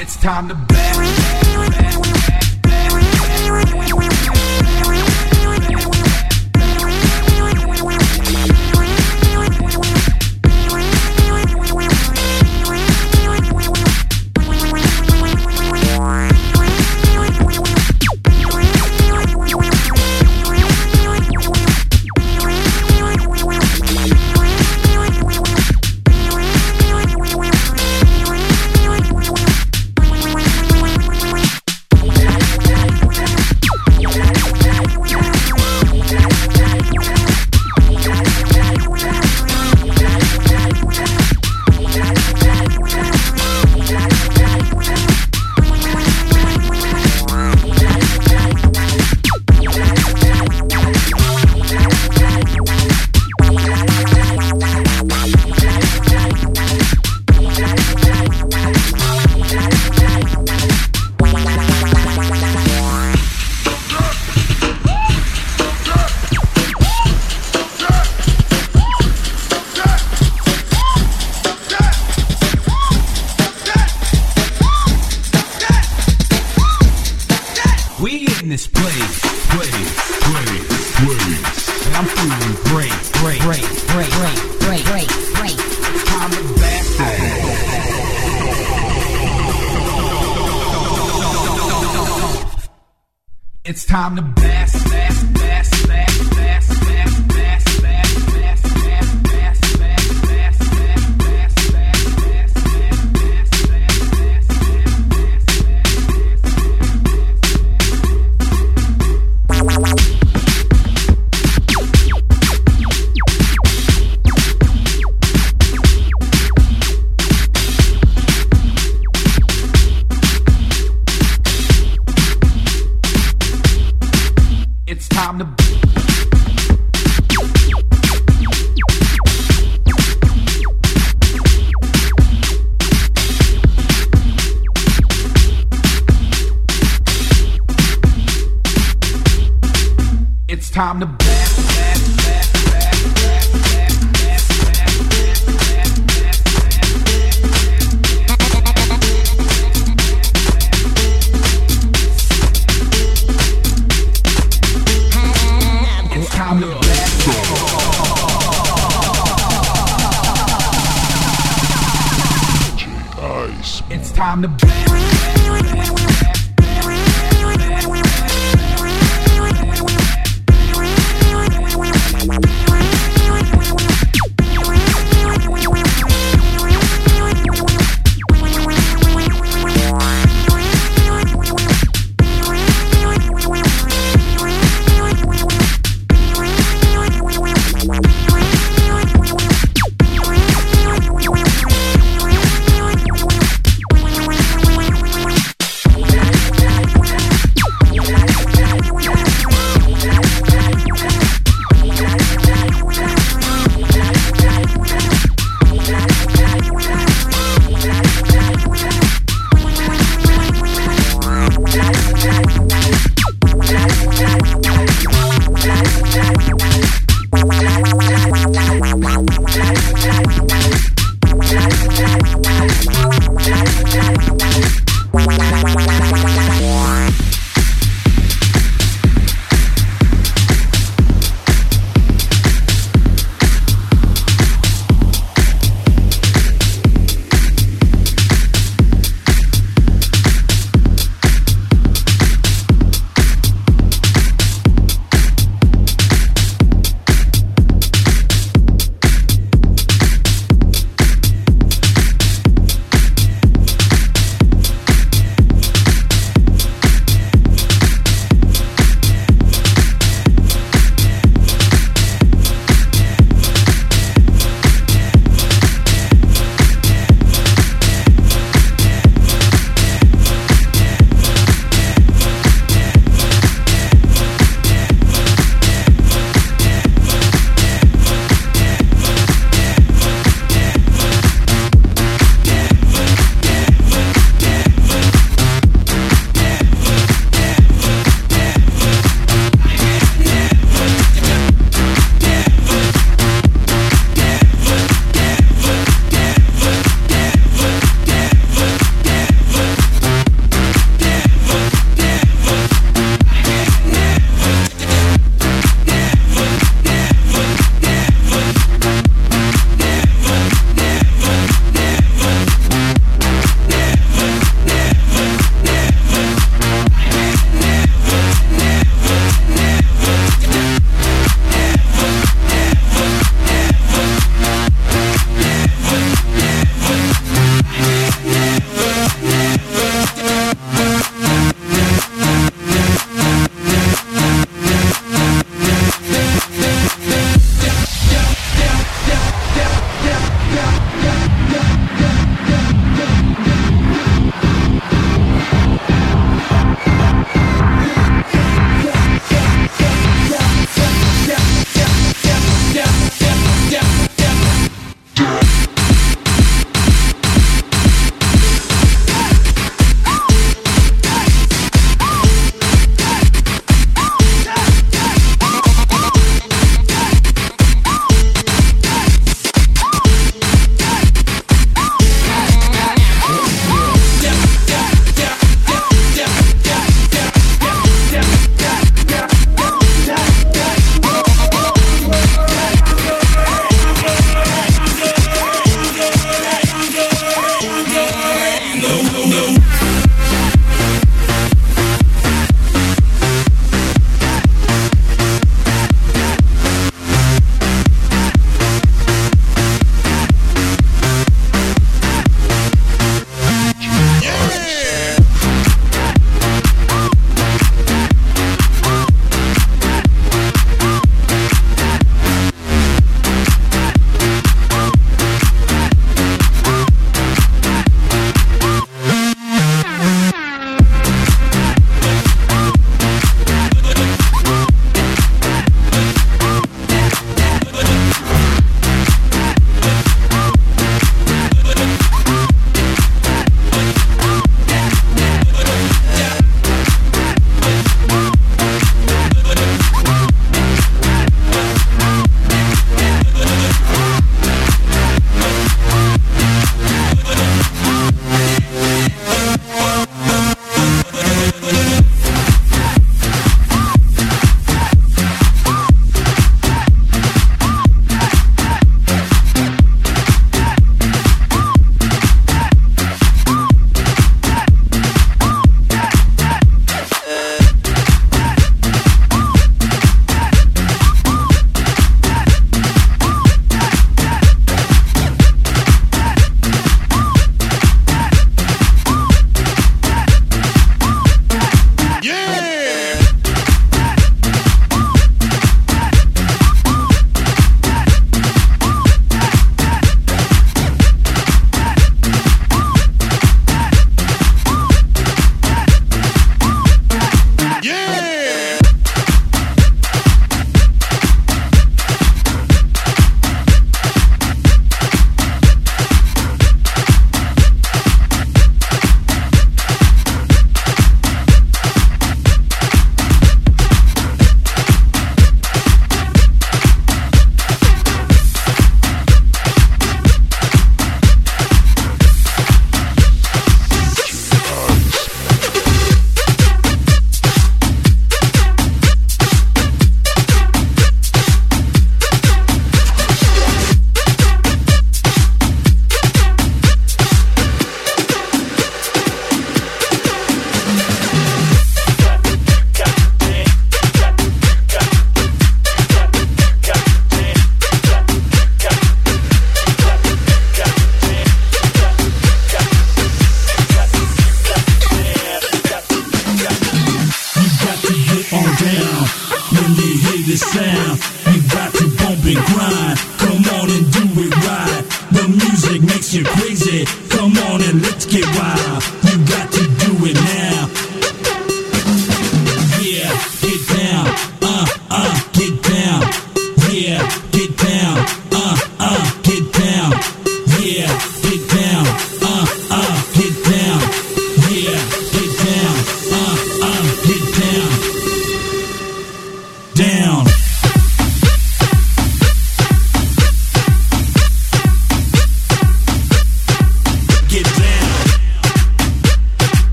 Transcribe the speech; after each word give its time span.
It's 0.00 0.16
time 0.16 0.46
to 0.48 0.54
back. 0.54 0.88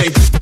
say 0.00 0.39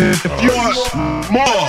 if 0.00 0.24
you 0.42 0.50
want 0.50 1.30
more. 1.30 1.68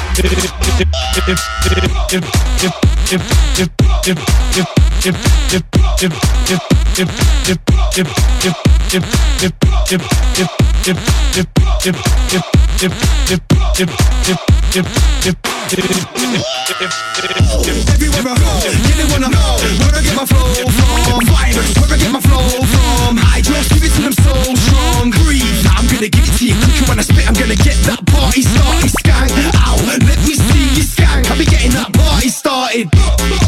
I'm 25.73 25.87
gonna. 25.87 27.03
I'm 27.27 27.33
gonna 27.33 27.55
get 27.55 27.75
that 27.85 28.05
party 28.07 28.41
started. 28.41 29.10
Started. 32.71 33.40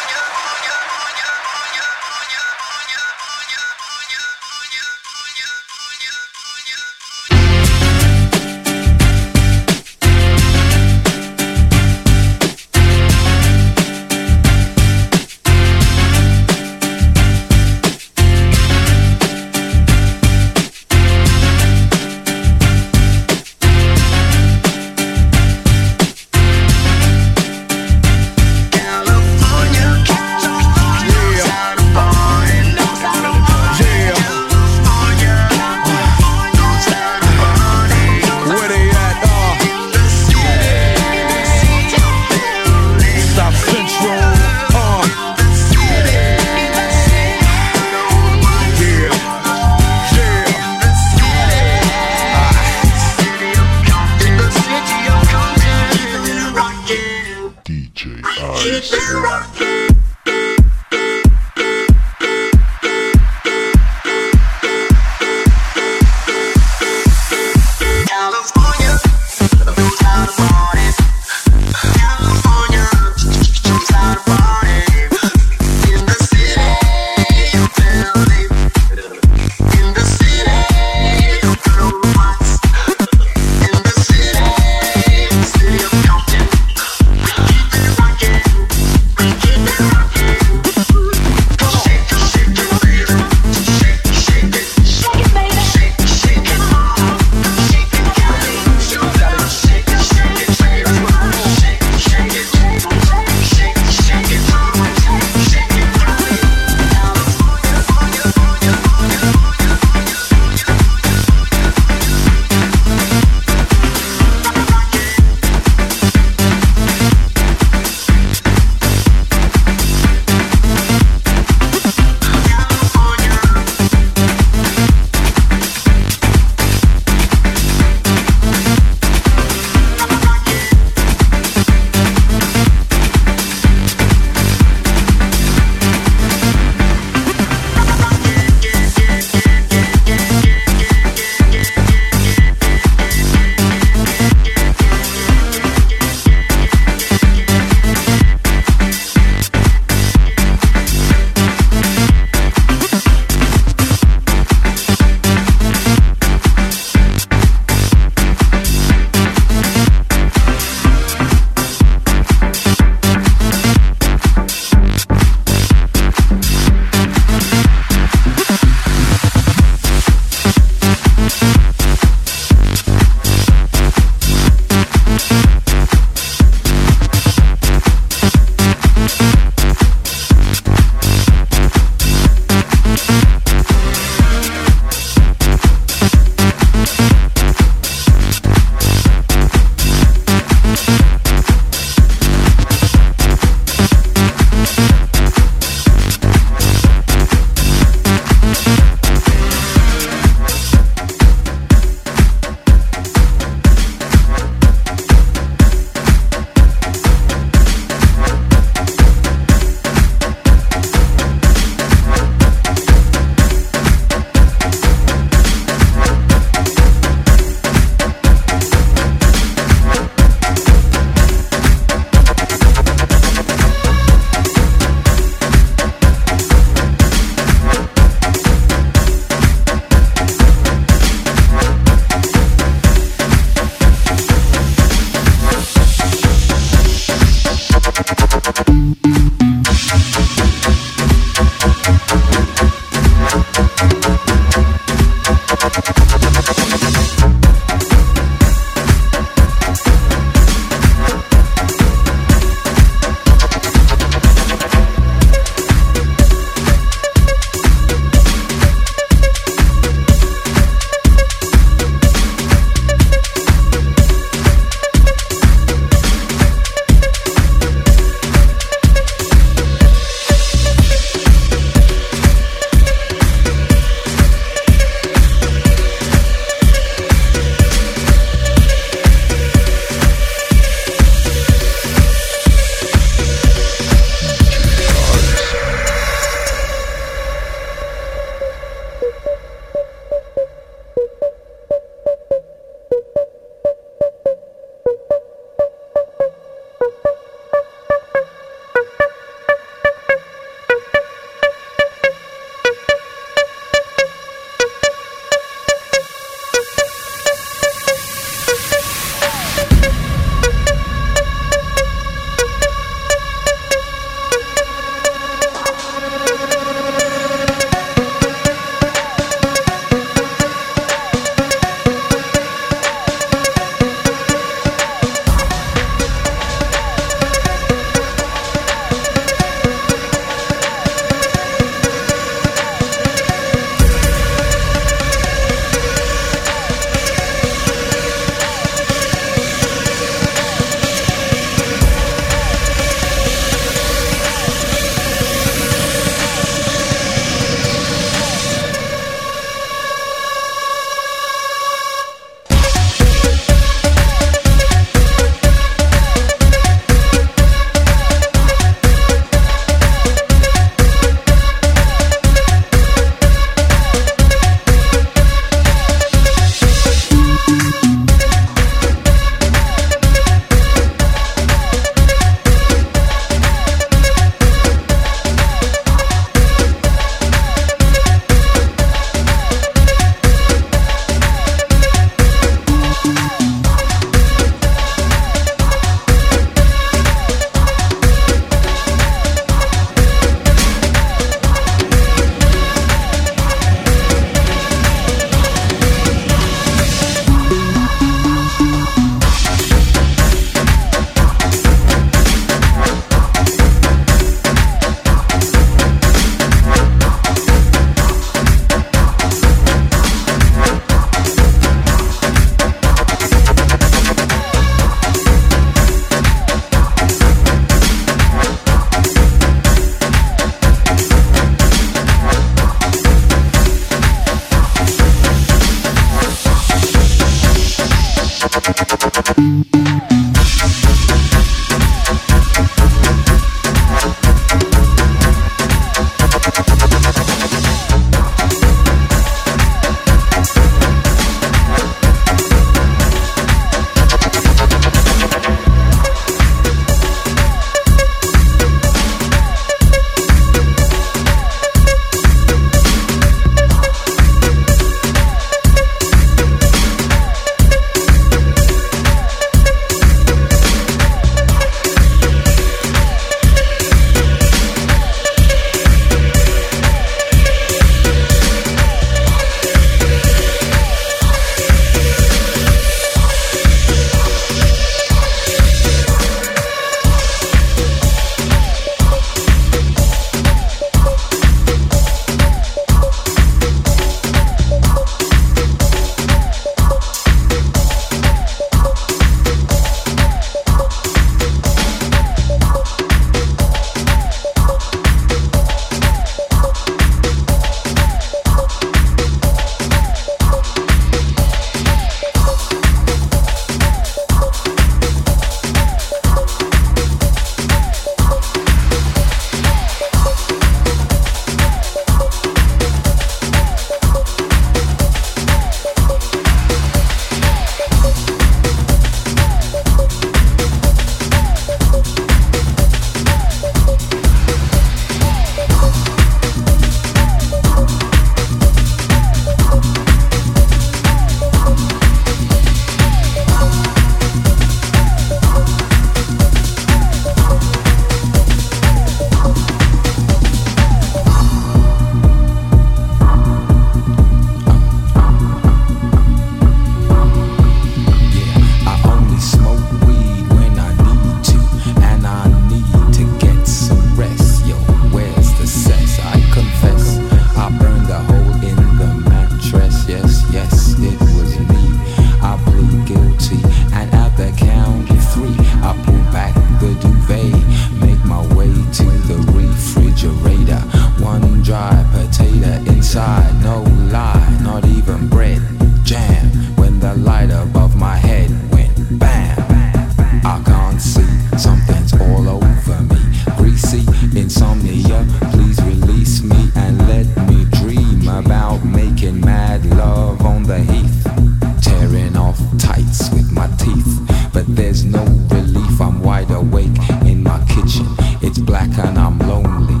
There's 594.78 595.04
no 595.04 595.24
relief, 595.50 596.00
I'm 596.00 596.22
wide 596.22 596.52
awake 596.52 596.96
in 597.26 597.42
my 597.42 597.58
kitchen. 597.66 598.06
It's 598.40 598.60
black 598.60 598.96
and 598.96 599.18
I'm 599.18 599.36
lonely. 599.40 600.00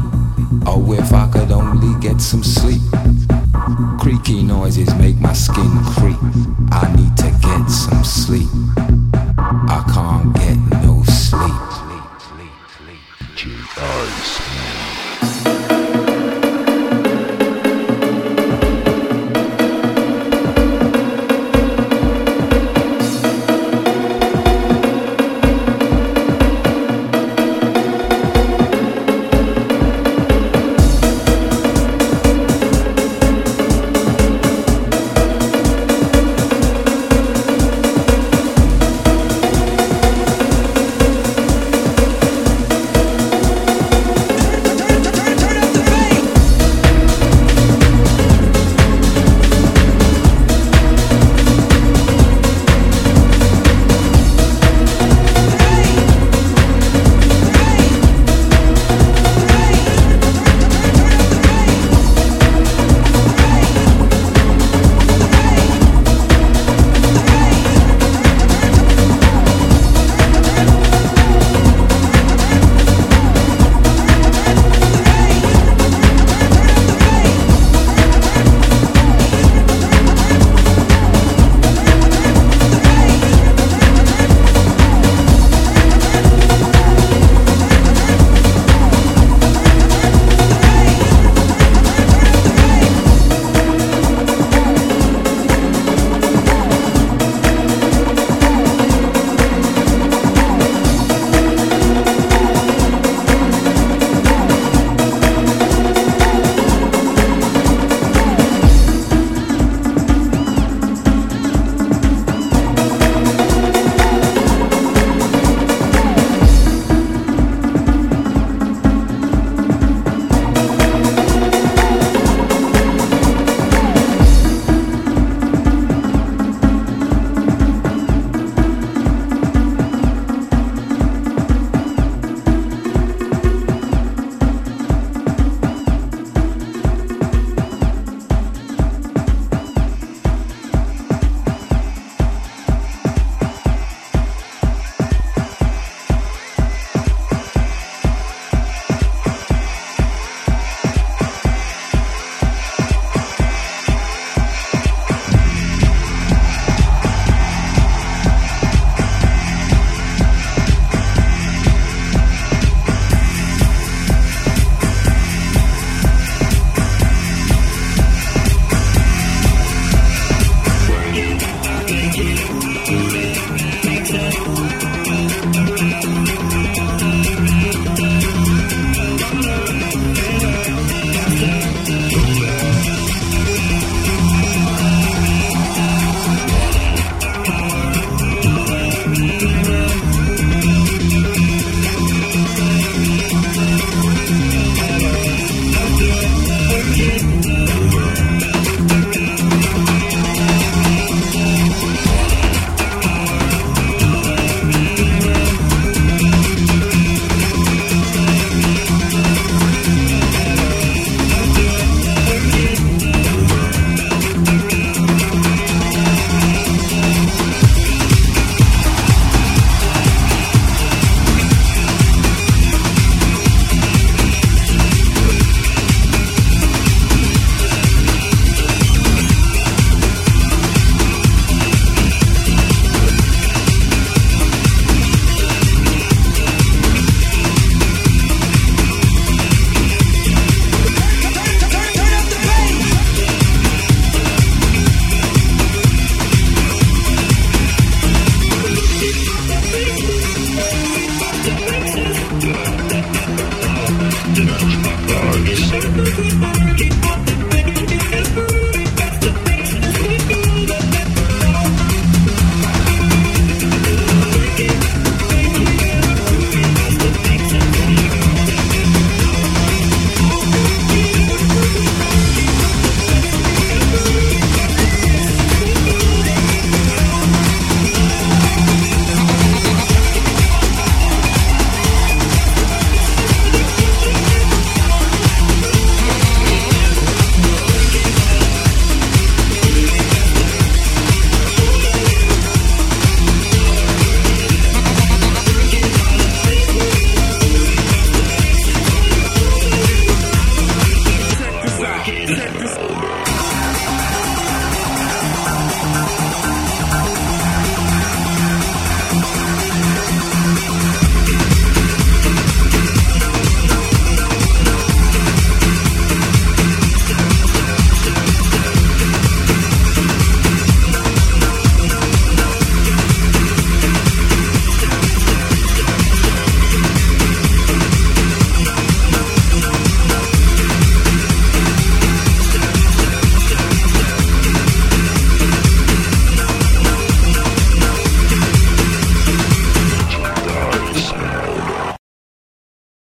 Oh, 0.66 0.94
if 0.96 1.12
I 1.12 1.28
could 1.32 1.50
only 1.50 1.98
get 2.00 2.20
some 2.20 2.44
sleep. 2.44 2.80
Creaky 3.98 4.44
noises 4.44 4.94
make 4.94 5.16
my 5.16 5.32
skin 5.32 5.68
creep. 5.96 6.16
I 6.70 6.94
need 6.96 7.16
to 7.16 7.30
get 7.42 7.68
some 7.68 8.04
sleep. 8.04 8.48
I 9.36 9.82
can't 9.92 10.32
get 10.36 10.56
no 10.86 11.02
sleep. 11.02 11.58
Two 13.34 13.58
eyes. 13.78 14.97